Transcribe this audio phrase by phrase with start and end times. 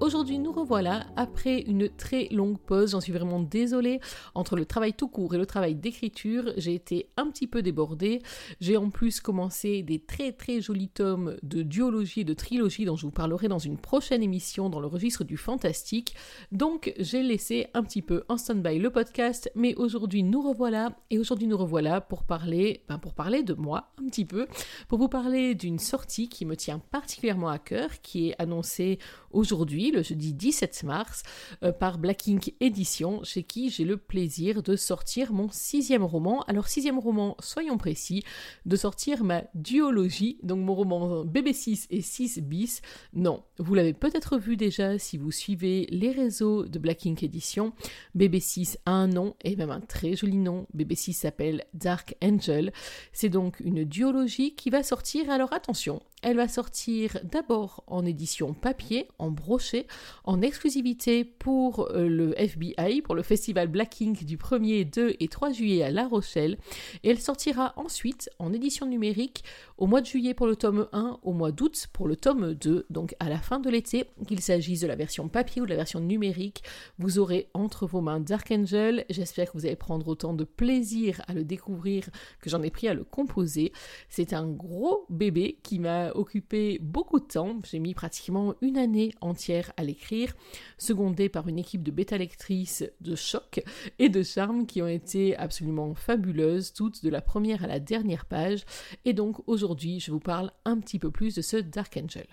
[0.00, 2.90] Aujourd'hui, nous revoilà après une très longue pause.
[2.90, 4.00] J'en suis vraiment désolée.
[4.34, 8.20] Entre le travail tout court et le travail d'écriture, j'ai été un petit peu débordée.
[8.60, 12.96] J'ai en plus commencé des très très jolis tomes de duologie et de trilogie dont
[12.96, 16.14] je vous parlerai dans une prochaine émission dans le registre du fantastique.
[16.52, 21.18] Donc, j'ai laissé un petit peu en stand-by le podcast, mais aujourd'hui nous revoilà et
[21.18, 24.48] aujourd'hui nous revoilà pour parler, ben pour parler de moi un petit peu,
[24.88, 28.98] pour vous parler d'une sortie qui me tient particulièrement à cœur, qui est annoncée
[29.34, 31.22] aujourd'hui, le jeudi 17 mars,
[31.62, 36.42] euh, par Black Ink Édition, chez qui j'ai le plaisir de sortir mon sixième roman.
[36.44, 38.22] Alors sixième roman, soyons précis,
[38.64, 42.80] de sortir ma duologie, donc mon roman BB6 et 6 bis.
[43.12, 47.72] Non, vous l'avez peut-être vu déjà si vous suivez les réseaux de Black Ink Édition.
[48.16, 50.66] BB6 a un nom, et même un très joli nom.
[50.76, 52.72] BB6 s'appelle Dark Angel.
[53.12, 58.54] C'est donc une duologie qui va sortir, alors attention, elle va sortir d'abord en édition
[58.54, 59.86] papier, brochet,
[60.24, 65.28] en exclusivité pour euh, le FBI, pour le festival Black Ink du 1er, 2 et
[65.28, 66.58] 3 juillet à La Rochelle.
[67.02, 69.44] Et elle sortira ensuite en édition numérique
[69.78, 72.86] au mois de juillet pour le tome 1, au mois d'août pour le tome 2,
[72.90, 75.76] donc à la fin de l'été, qu'il s'agisse de la version papier ou de la
[75.76, 76.62] version numérique,
[76.98, 79.04] vous aurez entre vos mains Dark Angel.
[79.10, 82.08] J'espère que vous allez prendre autant de plaisir à le découvrir
[82.40, 83.72] que j'en ai pris à le composer.
[84.08, 87.60] C'est un gros bébé qui m'a occupé beaucoup de temps.
[87.64, 90.34] J'ai mis pratiquement une année entière à l'écrire,
[90.78, 93.62] secondé par une équipe de bêta-lectrices de choc
[93.98, 98.26] et de charme qui ont été absolument fabuleuses, toutes de la première à la dernière
[98.26, 98.64] page.
[99.04, 102.26] Et donc aujourd'hui, je vous parle un petit peu plus de ce Dark Angel.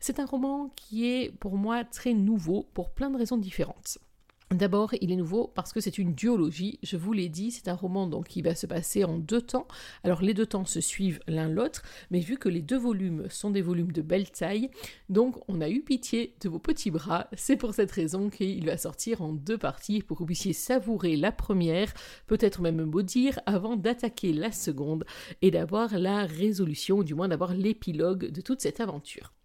[0.00, 3.98] C'est un roman qui est pour moi très nouveau pour plein de raisons différentes.
[4.52, 6.78] D'abord, il est nouveau parce que c'est une duologie.
[6.84, 9.66] Je vous l'ai dit, c'est un roman donc qui va se passer en deux temps.
[10.04, 13.50] Alors les deux temps se suivent l'un l'autre, mais vu que les deux volumes sont
[13.50, 14.70] des volumes de belle taille,
[15.08, 17.28] donc on a eu pitié de vos petits bras.
[17.36, 21.16] C'est pour cette raison qu'il va sortir en deux parties pour que vous puissiez savourer
[21.16, 21.92] la première,
[22.28, 25.04] peut-être même maudire avant d'attaquer la seconde
[25.42, 29.35] et d'avoir la résolution, ou du moins d'avoir l'épilogue de toute cette aventure.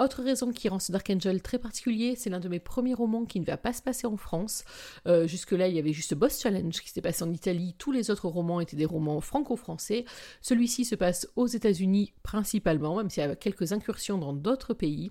[0.00, 3.26] Autre raison qui rend ce Dark Angel très particulier, c'est l'un de mes premiers romans
[3.26, 4.64] qui ne va pas se passer en France.
[5.06, 7.74] Euh, jusque-là, il y avait juste Boss Challenge qui s'était passé en Italie.
[7.76, 10.06] Tous les autres romans étaient des romans franco-français.
[10.40, 15.10] Celui-ci se passe aux États-Unis principalement, même s'il y a quelques incursions dans d'autres pays.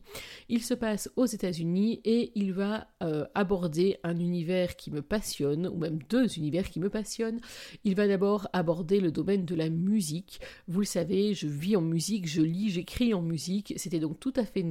[0.50, 5.68] Il se passe aux États-Unis et il va euh, aborder un univers qui me passionne,
[5.68, 7.42] ou même deux univers qui me passionnent.
[7.84, 10.40] Il va d'abord aborder le domaine de la musique.
[10.68, 13.76] Vous le savez, je vis en musique, je lis, j'écris en musique.
[13.78, 14.64] C'était donc tout à fait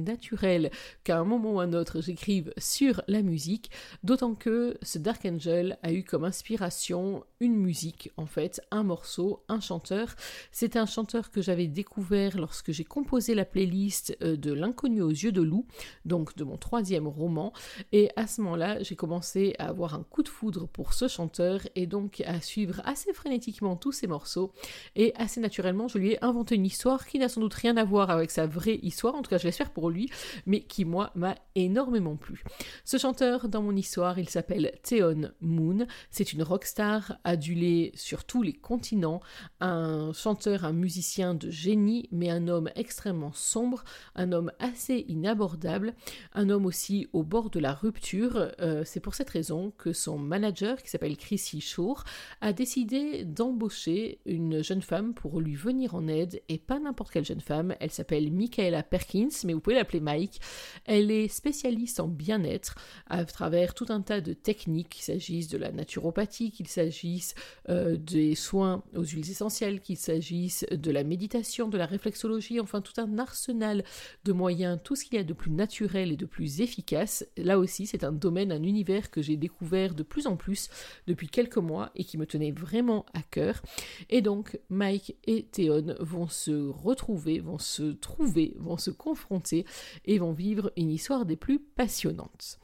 [1.03, 3.71] qu'à un moment ou un autre j'écrive sur la musique,
[4.03, 9.43] d'autant que ce Dark Angel a eu comme inspiration une musique en fait, un morceau,
[9.47, 10.15] un chanteur.
[10.51, 15.09] C'est un chanteur que j'avais découvert lorsque j'ai composé la playlist euh, de L'inconnu aux
[15.09, 15.65] yeux de loup,
[16.05, 17.53] donc de mon troisième roman,
[17.91, 21.61] et à ce moment-là j'ai commencé à avoir un coup de foudre pour ce chanteur
[21.75, 24.51] et donc à suivre assez frénétiquement tous ses morceaux.
[24.95, 27.83] Et assez naturellement je lui ai inventé une histoire qui n'a sans doute rien à
[27.83, 29.98] voir avec sa vraie histoire, en tout cas je l'espère pour lui
[30.45, 32.43] mais qui moi m'a énormément plu.
[32.85, 38.41] Ce chanteur dans mon histoire, il s'appelle Theon Moon, c'est une rockstar adulée sur tous
[38.41, 39.21] les continents,
[39.59, 43.83] un chanteur, un musicien de génie, mais un homme extrêmement sombre,
[44.15, 45.93] un homme assez inabordable,
[46.33, 48.51] un homme aussi au bord de la rupture.
[48.59, 52.03] Euh, c'est pour cette raison que son manager, qui s'appelle Chrissy Shore,
[52.41, 57.25] a décidé d'embaucher une jeune femme pour lui venir en aide, et pas n'importe quelle
[57.25, 60.39] jeune femme, elle s'appelle Michaela Perkins, mais vous pouvez la Mike.
[60.85, 62.75] Elle est spécialiste en bien-être
[63.07, 67.33] à travers tout un tas de techniques, qu'il s'agisse de la naturopathie, qu'il s'agisse
[67.69, 72.81] euh, des soins aux huiles essentielles, qu'il s'agisse de la méditation, de la réflexologie, enfin
[72.81, 73.83] tout un arsenal
[74.25, 77.25] de moyens, tout ce qu'il y a de plus naturel et de plus efficace.
[77.37, 80.69] Là aussi, c'est un domaine, un univers que j'ai découvert de plus en plus
[81.07, 83.61] depuis quelques mois et qui me tenait vraiment à cœur.
[84.09, 89.65] Et donc, Mike et Théon vont se retrouver, vont se trouver, vont se confronter
[90.05, 92.59] et vont vivre une histoire des plus passionnantes.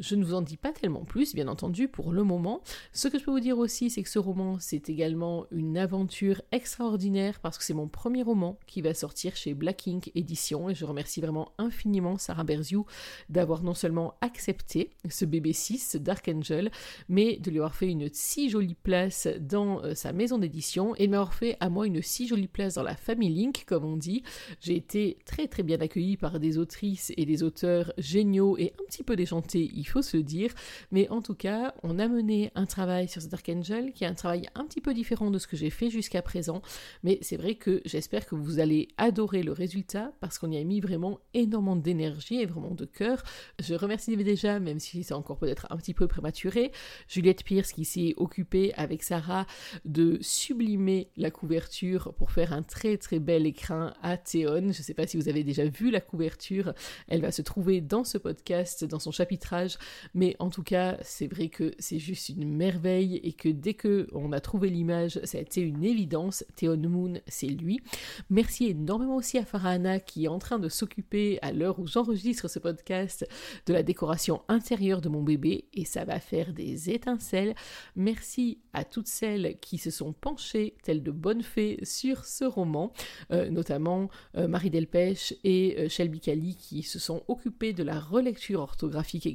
[0.00, 2.62] Je ne vous en dis pas tellement plus, bien entendu, pour le moment.
[2.94, 6.40] Ce que je peux vous dire aussi, c'est que ce roman, c'est également une aventure
[6.52, 10.74] extraordinaire parce que c'est mon premier roman qui va sortir chez Black Ink Édition et
[10.74, 12.86] je remercie vraiment infiniment Sarah Berziou
[13.28, 16.70] d'avoir non seulement accepté ce bébé 6, Dark Angel,
[17.10, 21.08] mais de lui avoir fait une si jolie place dans euh, sa maison d'édition et
[21.08, 23.98] de m'avoir fait à moi une si jolie place dans la famille Link, comme on
[23.98, 24.22] dit.
[24.60, 28.84] J'ai été très très bien accueillie par des autrices et des auteurs géniaux et un
[28.84, 30.52] petit peu déchantés, faut se dire,
[30.90, 34.06] mais en tout cas, on a mené un travail sur ce Dark Angel qui est
[34.06, 36.62] un travail un petit peu différent de ce que j'ai fait jusqu'à présent,
[37.02, 40.64] mais c'est vrai que j'espère que vous allez adorer le résultat parce qu'on y a
[40.64, 43.22] mis vraiment énormément d'énergie et vraiment de cœur.
[43.60, 46.72] Je remercie déjà, même si c'est encore peut-être un petit peu prématuré,
[47.08, 49.46] Juliette Pierce qui s'est occupée avec Sarah
[49.84, 54.60] de sublimer la couverture pour faire un très très bel écrin à Théon.
[54.60, 56.72] Je ne sais pas si vous avez déjà vu la couverture,
[57.08, 59.69] elle va se trouver dans ce podcast, dans son chapitrage,
[60.14, 64.08] mais en tout cas, c'est vrai que c'est juste une merveille et que dès que
[64.12, 66.44] on a trouvé l'image, ça a été une évidence.
[66.56, 67.80] Théon Moon, c'est lui.
[68.28, 72.48] Merci énormément aussi à Farahana qui est en train de s'occuper à l'heure où j'enregistre
[72.48, 73.26] ce podcast
[73.66, 77.54] de la décoration intérieure de mon bébé et ça va faire des étincelles.
[77.96, 82.92] Merci à toutes celles qui se sont penchées, telles de bonnes fées, sur ce roman,
[83.32, 87.98] euh, notamment euh, Marie Delpech et euh, Shelby Cali qui se sont occupées de la
[87.98, 89.34] relecture orthographique et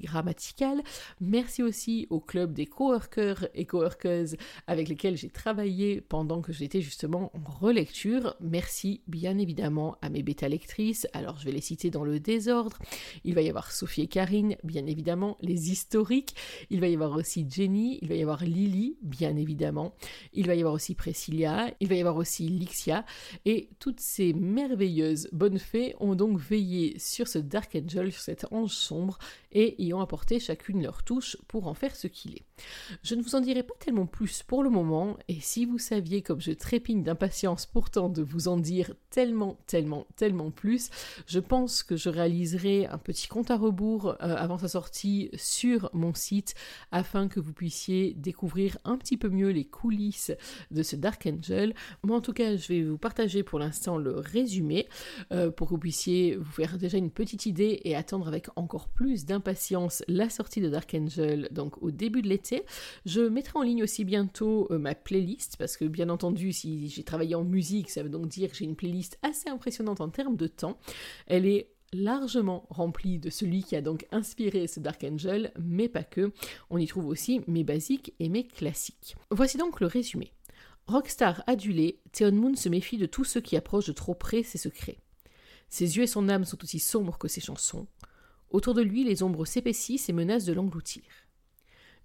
[1.21, 4.35] Merci aussi au club des coworkers et coworkers
[4.67, 8.35] avec lesquels j'ai travaillé pendant que j'étais justement en relecture.
[8.39, 11.07] Merci bien évidemment à mes bêta lectrices.
[11.13, 12.77] Alors je vais les citer dans le désordre.
[13.23, 16.35] Il va y avoir Sophie et Karine, bien évidemment, les historiques.
[16.69, 19.93] Il va y avoir aussi Jenny, il va y avoir Lily, bien évidemment.
[20.33, 23.05] Il va y avoir aussi Priscilla, il va y avoir aussi Lixia.
[23.45, 28.51] Et toutes ces merveilleuses bonnes fées ont donc veillé sur ce Dark Angel, sur cet
[28.51, 29.17] ange sombre,
[29.51, 32.45] et y ont apporté chacune leur touche pour en faire ce qu'il est.
[33.03, 36.21] Je ne vous en dirai pas tellement plus pour le moment, et si vous saviez
[36.21, 40.89] comme je trépigne d'impatience pourtant de vous en dire tellement, tellement, tellement plus,
[41.27, 45.89] je pense que je réaliserai un petit compte à rebours euh, avant sa sortie sur
[45.93, 46.55] mon site
[46.91, 50.31] afin que vous puissiez découvrir un petit peu mieux les coulisses
[50.71, 51.73] de ce Dark Angel.
[52.03, 54.87] Moi en tout cas, je vais vous partager pour l'instant le résumé
[55.31, 58.87] euh, pour que vous puissiez vous faire déjà une petite idée et attendre avec encore
[58.89, 62.63] plus d'impatience la sortie de Dark Angel donc au début de l'été.
[63.05, 67.03] Je mettrai en ligne aussi bientôt euh, ma playlist parce que bien entendu si j'ai
[67.03, 70.37] travaillé en musique ça veut donc dire que j'ai une playlist assez impressionnante en termes
[70.37, 70.77] de temps.
[71.27, 76.03] Elle est largement remplie de celui qui a donc inspiré ce Dark Angel, mais pas
[76.03, 76.31] que.
[76.69, 79.15] On y trouve aussi mes basiques et mes classiques.
[79.31, 80.33] Voici donc le résumé.
[80.87, 84.57] Rockstar adulé, Theon Moon se méfie de tous ceux qui approchent de trop près ses
[84.59, 84.99] secrets.
[85.69, 87.87] Ses yeux et son âme sont aussi sombres que ses chansons.
[88.49, 91.03] Autour de lui, les ombres s'épaississent et menacent de l'engloutir.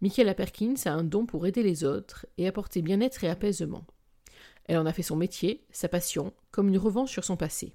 [0.00, 3.87] Michaela Perkins a un don pour aider les autres et apporter bien-être et apaisement.
[4.64, 7.75] Elle en a fait son métier, sa passion, comme une revanche sur son passé.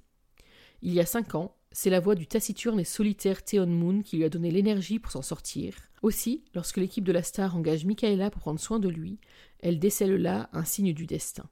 [0.82, 4.16] Il y a cinq ans, c'est la voix du taciturne et solitaire Theon Moon qui
[4.16, 5.76] lui a donné l'énergie pour s'en sortir.
[6.02, 9.18] Aussi, lorsque l'équipe de la star engage Michaela pour prendre soin de lui,
[9.60, 11.48] elle décèle là un signe du destin.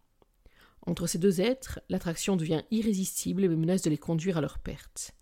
[0.86, 5.12] Entre ces deux êtres, l'attraction devient irrésistible et menace de les conduire à leur perte.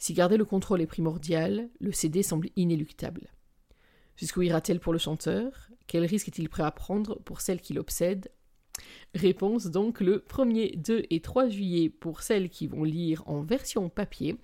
[0.00, 3.28] Si garder le contrôle est primordial, le CD semble inéluctable.
[4.16, 5.68] Jusqu'où ira-t-elle pour le chanteur?
[5.86, 8.30] Quel risque est-il prêt à prendre pour celle qui l'obsède?
[9.14, 13.88] Réponse donc le 1er, 2 et 3 juillet pour celles qui vont lire en version
[13.88, 14.36] papier.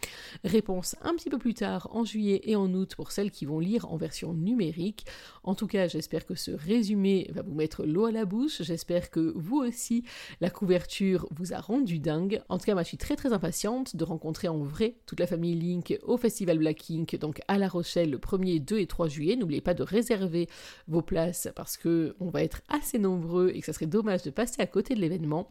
[0.42, 3.60] Réponse un petit peu plus tard en juillet et en août pour celles qui vont
[3.60, 5.06] lire en version numérique.
[5.44, 8.62] En tout cas, j'espère que ce résumé va vous mettre l'eau à la bouche.
[8.62, 10.02] J'espère que vous aussi,
[10.40, 12.42] la couverture vous a rendu dingue.
[12.48, 15.28] En tout cas, moi, je suis très très impatiente de rencontrer en vrai toute la
[15.28, 19.06] famille Link au Festival Black Ink, donc à La Rochelle le 1er, 2 et 3
[19.06, 19.36] juillet.
[19.36, 20.48] N'oubliez pas de réserver
[20.88, 24.30] vos places parce que on va être assez nombreux et que ça serait dommage de
[24.30, 25.48] passer à côté de l'événement.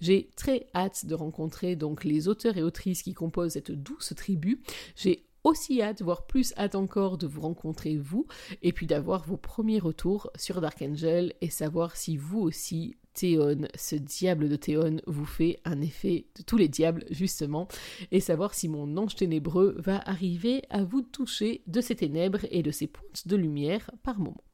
[0.00, 4.60] J'ai très hâte de rencontrer donc les auteurs et autrices qui composent cette douce tribu.
[4.96, 8.26] J'ai aussi hâte, voire plus hâte encore de vous rencontrer vous,
[8.62, 13.66] et puis d'avoir vos premiers retours sur Dark Angel et savoir si vous aussi, Théon,
[13.74, 17.66] ce diable de Théon, vous fait un effet de tous les diables, justement,
[18.10, 22.62] et savoir si mon ange ténébreux va arriver à vous toucher de ces ténèbres et
[22.62, 24.44] de ces pointes de lumière par moment.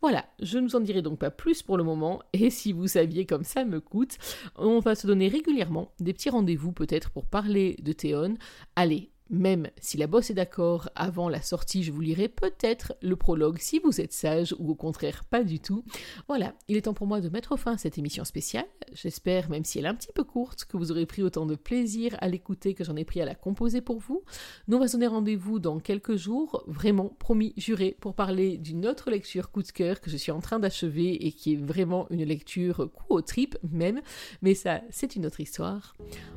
[0.00, 2.86] Voilà, je ne vous en dirai donc pas plus pour le moment, et si vous
[2.86, 4.18] saviez comme ça me coûte,
[4.56, 8.34] on va se donner régulièrement des petits rendez-vous peut-être pour parler de Théon.
[8.76, 13.16] Allez, Même si la bosse est d'accord, avant la sortie, je vous lirai peut-être le
[13.16, 15.82] prologue si vous êtes sage ou au contraire pas du tout.
[16.28, 18.66] Voilà, il est temps pour moi de mettre fin à cette émission spéciale.
[18.92, 21.54] J'espère, même si elle est un petit peu courte, que vous aurez pris autant de
[21.54, 24.22] plaisir à l'écouter que j'en ai pris à la composer pour vous.
[24.68, 29.10] Nous on va donner rendez-vous dans quelques jours, vraiment promis, juré, pour parler d'une autre
[29.10, 32.24] lecture coup de cœur que je suis en train d'achever et qui est vraiment une
[32.24, 34.02] lecture coup au trip même,
[34.42, 35.94] mais ça c'est une autre histoire.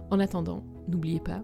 [0.10, 1.44] En attendant, n'oubliez pas,